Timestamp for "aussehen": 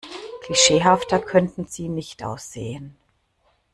2.23-2.95